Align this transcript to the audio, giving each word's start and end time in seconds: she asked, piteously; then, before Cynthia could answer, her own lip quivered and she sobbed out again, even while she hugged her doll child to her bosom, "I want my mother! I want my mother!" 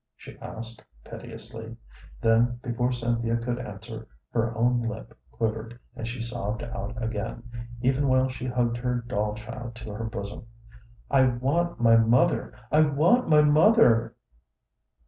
she 0.17 0.35
asked, 0.39 0.83
piteously; 1.03 1.77
then, 2.21 2.59
before 2.63 2.91
Cynthia 2.91 3.37
could 3.37 3.59
answer, 3.59 4.07
her 4.31 4.51
own 4.57 4.81
lip 4.81 5.15
quivered 5.29 5.77
and 5.95 6.07
she 6.07 6.19
sobbed 6.23 6.63
out 6.63 6.99
again, 6.99 7.43
even 7.83 8.07
while 8.07 8.27
she 8.27 8.47
hugged 8.47 8.77
her 8.77 9.03
doll 9.07 9.35
child 9.35 9.75
to 9.75 9.91
her 9.91 10.05
bosom, 10.05 10.47
"I 11.11 11.25
want 11.25 11.79
my 11.79 11.97
mother! 11.97 12.51
I 12.71 12.81
want 12.81 13.29
my 13.29 13.43
mother!" 13.43 14.15